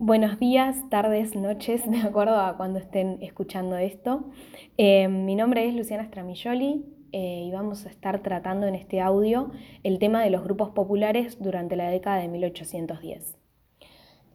[0.00, 4.30] Buenos días, tardes, noches, de acuerdo a cuando estén escuchando esto.
[4.76, 9.50] Eh, mi nombre es Luciana Stramilloli eh, y vamos a estar tratando en este audio
[9.82, 13.38] el tema de los grupos populares durante la década de 1810.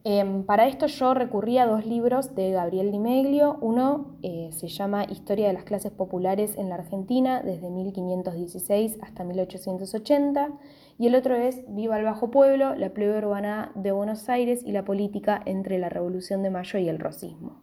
[0.04, 3.58] Em, para esto yo recurrí a dos libros de Gabriel Di Meglio.
[3.62, 9.24] Uno eh, se llama Historia de las clases populares en la Argentina desde 1516 hasta
[9.24, 10.60] 1880
[10.98, 14.72] y el otro es Viva el Bajo Pueblo, la plebe urbana de Buenos Aires y
[14.72, 17.62] la política entre la Revolución de Mayo y el rosismo.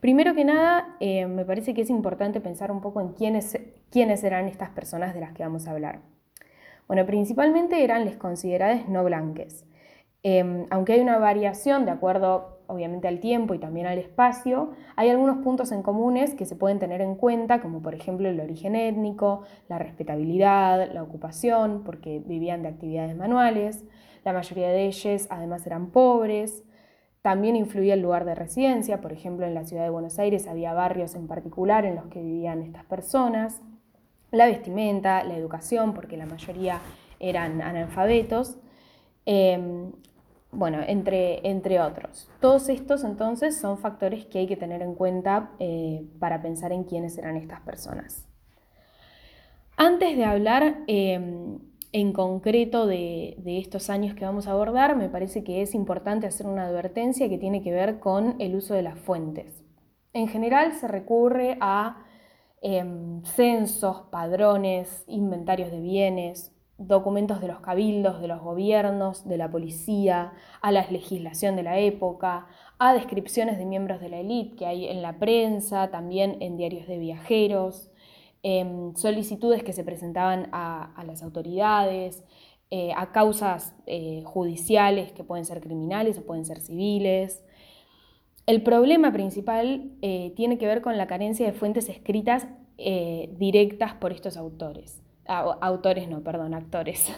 [0.00, 3.58] Primero que nada, eh, me parece que es importante pensar un poco en quiénes,
[3.90, 6.00] quiénes eran estas personas de las que vamos a hablar.
[6.86, 9.66] Bueno, principalmente eran les consideradas no blanques.
[10.22, 15.08] Em, aunque hay una variación de acuerdo obviamente al tiempo y también al espacio, hay
[15.08, 18.76] algunos puntos en comunes que se pueden tener en cuenta, como por ejemplo el origen
[18.76, 23.84] étnico, la respetabilidad, la ocupación, porque vivían de actividades manuales,
[24.24, 26.62] la mayoría de ellos además eran pobres,
[27.22, 30.72] también influía el lugar de residencia, por ejemplo en la ciudad de Buenos Aires había
[30.72, 33.60] barrios en particular en los que vivían estas personas,
[34.30, 36.80] la vestimenta, la educación, porque la mayoría
[37.18, 38.58] eran analfabetos,
[39.26, 39.92] em,
[40.50, 42.28] bueno, entre, entre, otros.
[42.40, 46.84] Todos estos entonces son factores que hay que tener en cuenta eh, para pensar en
[46.84, 48.26] quiénes eran estas personas.
[49.76, 51.58] Antes de hablar em,
[51.92, 56.26] en concreto de, de, estos años que vamos a abordar, me parece que es importante
[56.26, 59.62] hacer una advertencia que tiene que ver con el uso de las fuentes.
[60.12, 62.04] En general se recurre a
[62.60, 69.50] em, censos, padrones, inventarios de bienes, documentos de los cabildos, de los gobiernos, de la
[69.50, 70.32] policía,
[70.62, 72.46] a la legislación de la época,
[72.78, 76.86] a descripciones de miembros de la élite que hay en la prensa, también en diarios
[76.86, 77.90] de viajeros,
[78.44, 82.24] em, solicitudes que se presentaban a, las autoridades,
[82.70, 87.44] eh, a causas eh, judiciales que pueden ser criminales o pueden ser civiles.
[88.46, 92.46] El problema principal eh, tiene que ver con la carencia de fuentes escritas
[93.38, 97.12] directas por estos autores autores no, perdón, actores.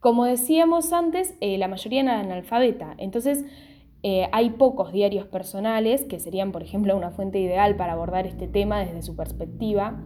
[0.00, 3.44] Como decíamos antes, eh, la mayoría eran analfabeta, entonces
[4.02, 8.46] eh, hay pocos diarios personales que serían, por ejemplo, una fuente ideal para abordar este
[8.46, 10.00] tema desde su perspectiva.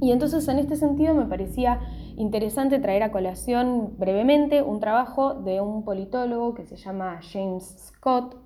[0.00, 1.80] Y entonces en este sentido me parecía
[2.16, 8.36] interesante traer a colación brevemente un trabajo de un politólogo que se llama James Scott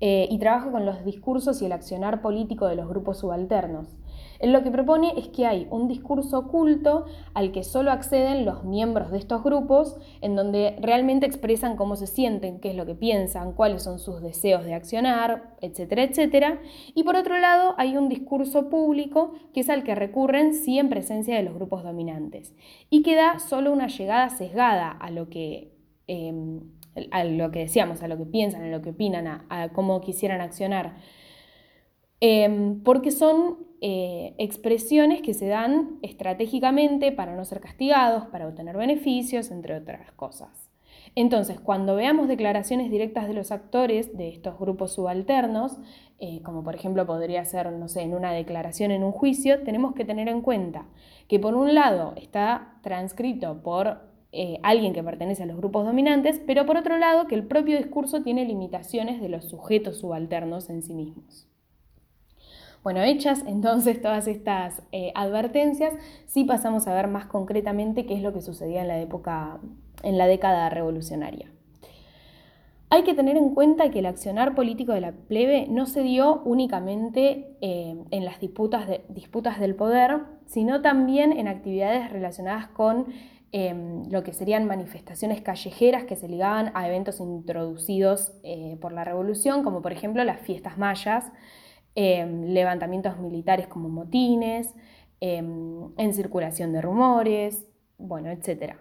[0.00, 3.96] eh, y trabaja con los discursos y el accionar político de los grupos subalternos.
[4.38, 8.64] Él lo que propone es que hay un discurso oculto al que solo acceden los
[8.64, 12.94] miembros de estos grupos, en donde realmente expresan cómo se sienten, qué es lo que
[12.94, 16.60] piensan, cuáles son sus deseos de accionar, etcétera, etcétera.
[16.94, 20.88] Y por otro lado, hay un discurso público que es al que recurren sí en
[20.88, 22.54] presencia de los grupos dominantes
[22.90, 25.72] y que da solo una llegada sesgada a lo que...
[26.08, 26.60] Em,
[27.10, 30.40] a lo que decíamos, a lo que piensan, a lo que opinan, a, cómo quisieran
[30.40, 30.96] accionar,
[32.20, 38.76] em, porque son eh, expresiones que se dan estratégicamente para no ser castigados, para obtener
[38.76, 40.70] beneficios, entre otras cosas.
[41.14, 45.78] Entonces, cuando veamos declaraciones directas de los actores de estos grupos subalternos,
[46.18, 49.94] eh, como por ejemplo podría ser, no sé, en una declaración en un juicio, tenemos
[49.94, 50.86] que tener en cuenta
[51.28, 54.00] que por un lado está transcrito por
[54.32, 57.78] eh, alguien que pertenece a los grupos dominantes, pero por otro lado que el propio
[57.78, 61.48] discurso tiene limitaciones de los sujetos subalternos en sí mismos.
[62.86, 65.92] Bueno, hechas entonces todas estas eh, advertencias,
[66.26, 69.58] sí pasamos a ver más concretamente qué es lo que sucedía en la época,
[70.04, 71.50] en la década revolucionaria.
[72.88, 76.42] Hay que tener en cuenta que el accionar político de la plebe no se dio
[76.44, 83.06] únicamente eh, en las disputas, disputas, del poder, sino también en actividades relacionadas con
[83.50, 89.02] em, lo que serían manifestaciones callejeras que se ligaban a eventos introducidos eh, por la
[89.02, 91.32] revolución, como por ejemplo las fiestas mayas,
[91.98, 94.74] Em, levantamientos militares como motines,
[95.20, 98.76] em, en circulación de rumores, bueno, etc.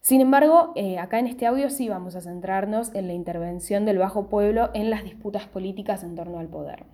[0.00, 3.98] Sin embargo, eh, acá en este audio sí vamos a centrarnos en la intervención del
[3.98, 6.84] Bajo Pueblo en las disputas políticas en torno al poder.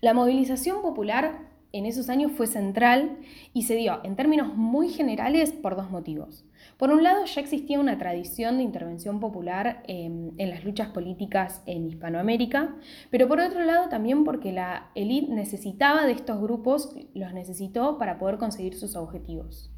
[0.00, 3.18] La movilización popular en esos años fue central
[3.52, 6.44] y se dio en términos muy generales por dos motivos.
[6.76, 11.62] Por un lado, ya existía una tradición de intervención popular em, en las luchas políticas
[11.66, 12.76] en Hispanoamérica,
[13.10, 18.18] pero por otro lado también porque la élite necesitaba de estos grupos, los necesitó para
[18.18, 19.70] poder conseguir sus objetivos.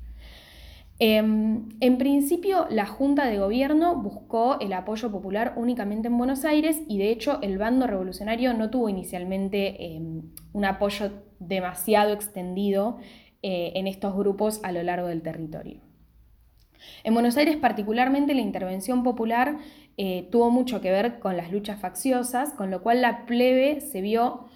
[1.02, 6.82] Em, en principio, la Junta de Gobierno buscó el apoyo popular únicamente en Buenos Aires
[6.88, 10.20] y de hecho el bando revolucionario no tuvo inicialmente em,
[10.52, 12.98] un apoyo demasiado extendido
[13.42, 15.80] eh, en estos grupos a lo largo del territorio.
[17.02, 19.56] En Buenos Aires particularmente la intervención popular
[19.96, 24.02] eh, tuvo mucho que ver con las luchas facciosas, con lo cual la plebe se
[24.02, 24.48] vio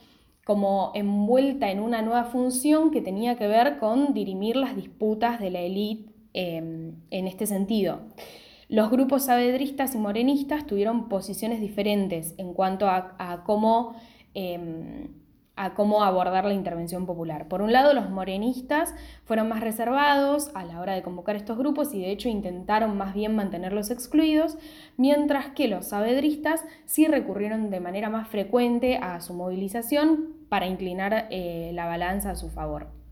[0.44, 5.48] como envuelta en una nueva función que tenía que ver con dirimir las disputas de
[5.48, 8.00] la élite em, en este sentido.
[8.68, 13.94] Los grupos sabedristas y morenistas tuvieron posiciones diferentes en cuanto a, cómo,
[14.32, 15.08] em,
[15.54, 17.46] a cómo abordar la intervención popular.
[17.46, 18.94] Por un lado, los morenistas
[19.24, 23.14] fueron más reservados a la hora de convocar estos grupos y de hecho intentaron más
[23.14, 24.56] bien mantenerlos excluidos,
[24.96, 31.28] mientras que los sabedristas sí recurrieron de manera más frecuente a su movilización para inclinar
[31.30, 33.03] eh, la balanza a su favor.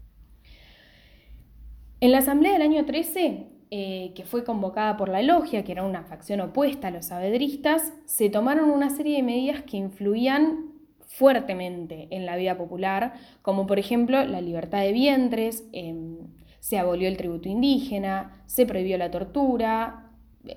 [2.02, 5.84] En la asamblea del año 13, eh, que fue convocada por la logia, que era
[5.84, 10.72] una facción opuesta a los sabedristas, se tomaron una serie de medidas que influían
[11.06, 16.16] fuertemente en la vida popular, como por ejemplo la libertad de vientres, em,
[16.58, 20.10] se abolió el tributo indígena, se prohibió la tortura,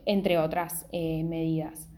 [0.07, 1.91] entre otras eh, medidas.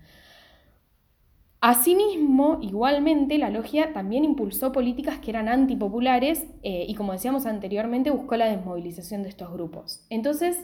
[1.59, 8.11] Asimismo, igualmente, la logia también impulsó políticas que eran antipopulares eh, y, como decíamos anteriormente,
[8.11, 10.05] buscó la desmovilización de estos grupos.
[10.09, 10.63] Entonces,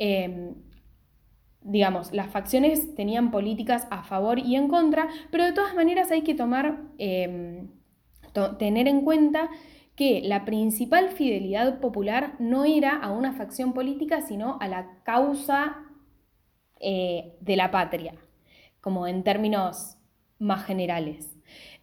[0.00, 0.54] Em,
[1.60, 6.22] digamos, las facciones tenían políticas a favor y en contra, pero de todas maneras hay
[6.22, 7.68] que tomar, em,
[8.58, 9.50] tener en cuenta
[9.94, 15.76] que la principal fidelidad popular no era a una facción política, sino a la causa
[16.80, 18.14] eh, de la patria,
[18.80, 19.98] como en términos
[20.40, 21.36] más generales.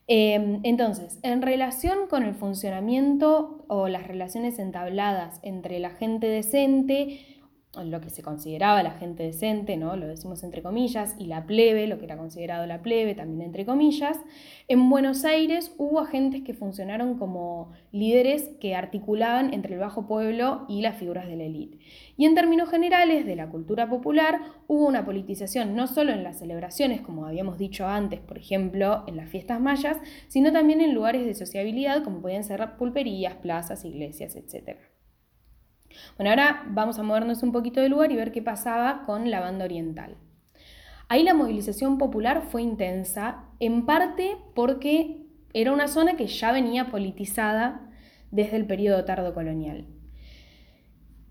[0.07, 7.36] Em, entonces, en relación con el funcionamiento o las relaciones entabladas entre la gente decente,
[7.83, 9.95] lo que se consideraba la gente decente, ¿no?
[9.95, 13.65] lo decimos entre comillas, y la plebe, lo que era considerado la plebe, también entre
[13.65, 14.17] comillas,
[14.67, 20.65] en Buenos Aires hubo agentes que funcionaron como líderes que articulaban entre el bajo pueblo
[20.67, 21.79] y las figuras de la élite.
[22.17, 26.39] Y en términos generales de la cultura popular hubo una politización no solo en las
[26.39, 29.97] celebraciones, como habíamos dicho antes, por ejemplo, en las fiestas mayas,
[30.27, 34.77] sino también en lugares de sociabilidad como pueden ser pulperías, plazas, iglesias, etc.
[36.17, 39.39] Bueno, ahora vamos a movernos un poquito del lugar y ver qué pasaba con la
[39.39, 40.17] banda oriental.
[41.09, 45.23] Ahí la movilización popular fue intensa, en parte porque
[45.53, 47.89] era una zona que ya venía politizada
[48.31, 49.85] desde el periodo tardo colonial.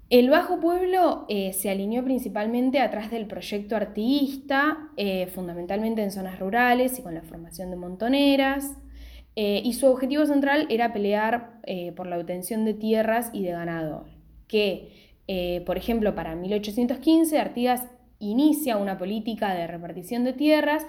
[0.09, 6.39] El Bajo Pueblo eh, se alineó principalmente atrás del proyecto artiguista, eh, fundamentalmente en zonas
[6.39, 8.73] rurales y con la formación de montoneras,
[9.35, 11.61] eh, y su objetivo central era pelear
[11.97, 14.07] por la obtención de tierras y de ganado,
[14.49, 17.85] que, eh, por ejemplo, para 1815 Artigas
[18.19, 20.87] inicia una política de repartición de tierras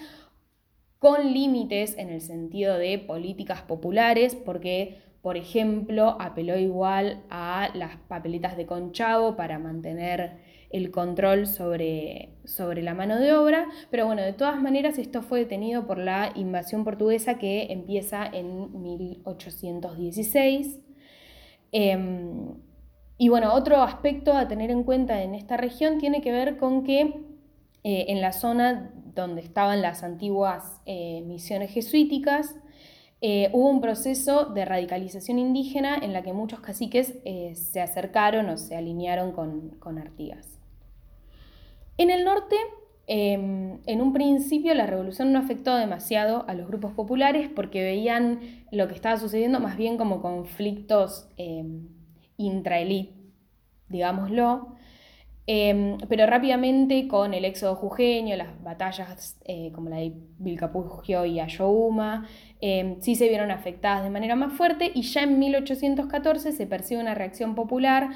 [1.00, 7.98] con límites en el sentido de políticas populares, porque, por ejemplo, apeló igual a las
[8.08, 10.38] papeletas de conchavo para mantener
[10.70, 15.40] el control sobre, sobre la mano de obra, pero bueno, de todas maneras esto fue
[15.40, 20.80] detenido por la invasión portuguesa que empieza en 1816.
[23.18, 26.84] Y bueno, otro aspecto a tener en cuenta en esta región tiene que ver con
[26.84, 27.20] que
[27.84, 32.56] eh, en la zona donde estaban las antiguas eh, misiones jesuíticas,
[33.22, 37.16] eh, hubo un proceso de radicalización indígena en la que muchos caciques
[37.54, 40.60] se acercaron o se alinearon con, con Artigas.
[41.98, 42.56] En el norte,
[43.08, 48.66] em, en un principio la revolución no afectó demasiado a los grupos populares porque veían
[48.72, 51.28] lo que estaba sucediendo más bien como conflictos
[52.38, 53.14] intraelite,
[53.90, 54.78] digámoslo.
[55.50, 61.40] Em, pero rápidamente con el éxodo jujeño, las batallas eh, como la de Vilcapugio y
[61.40, 62.28] Ayohuma,
[62.60, 67.00] em, sí se vieron afectadas de manera más fuerte y ya en 1814 se percibe
[67.00, 68.10] una reacción popular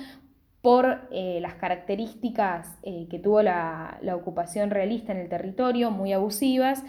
[0.62, 6.84] por eh, las características eh, que tuvo la ocupación realista en el territorio, muy abusivas,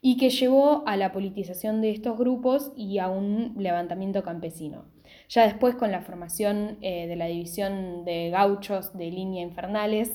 [0.00, 4.84] y que llevó a la politización de estos grupos y a un levantamiento campesino.
[5.28, 10.10] Ya después con la formación eh, de la división de gauchos de línea infernales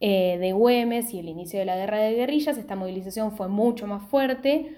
[0.00, 3.86] eh, de Güemes y el inicio de la guerra de guerrillas, esta movilización fue mucho
[3.86, 4.76] más fuerte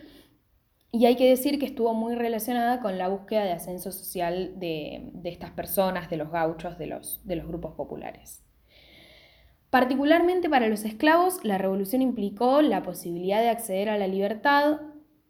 [0.93, 5.13] y hay que decir que estuvo muy relacionada con la búsqueda de ascenso social de,
[5.25, 8.43] estas personas, de los gauchos, de los, de los grupos populares.
[9.71, 14.81] Particularmente para los esclavos, la revolución implicó la posibilidad de acceder a la libertad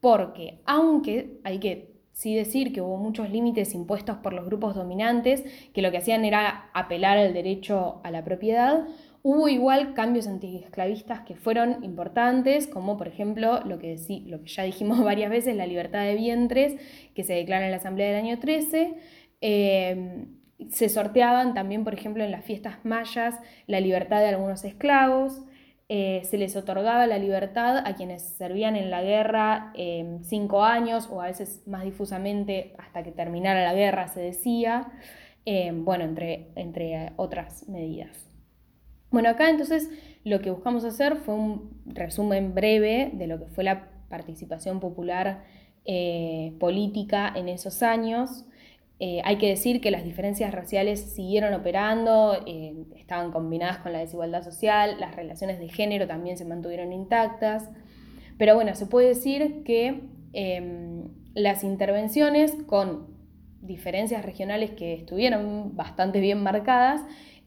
[0.00, 5.44] porque, aunque hay que sí decir que hubo muchos límites impuestos por los grupos dominantes
[5.72, 8.86] que lo que hacían era apelar al derecho a la propiedad.
[9.22, 14.62] Hubo igual cambios antiesclavistas que fueron importantes, como por ejemplo lo que, lo que ya
[14.62, 16.76] dijimos varias veces, la libertad de vientres,
[17.14, 18.94] que se declara en la Asamblea del año 13.
[19.42, 20.26] Eh,
[20.68, 23.34] se sorteaban también, por ejemplo, en las fiestas mayas,
[23.66, 25.42] la libertad de algunos esclavos.
[25.92, 31.08] Eh, se les otorgaba la libertad a quienes servían en la guerra em, cinco años
[31.10, 34.92] o a veces más difusamente hasta que terminara la guerra, se decía,
[35.44, 38.24] em, bueno, entre, entre otras medidas.
[39.10, 39.90] Bueno, acá entonces
[40.22, 45.42] lo que buscamos hacer fue un resumen breve de lo que fue la participación popular
[45.84, 48.44] eh, política en esos años.
[49.02, 53.98] Eh, hay que decir que las diferencias raciales siguieron operando, eh, estaban combinadas con la
[53.98, 57.70] desigualdad social, las relaciones de género también se mantuvieron intactas,
[58.36, 60.02] pero bueno, se puede decir que
[60.34, 63.06] em, las intervenciones con
[63.62, 67.02] diferencias regionales que estuvieron bastante bien marcadas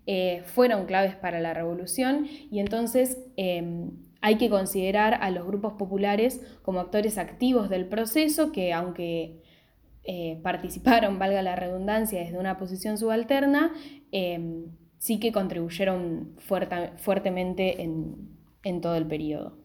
[0.08, 2.28] eh, fueron claves para la revolución.
[2.52, 3.92] Y entonces em,
[4.22, 9.43] hay que considerar a los grupos populares como actores activos del proceso que aunque
[10.04, 13.74] eh, participaron, valga la redundancia, desde una posición subalterna,
[14.12, 14.66] eh,
[14.98, 16.36] sí que contribuyeron
[16.98, 19.63] fuertemente en todo el periodo.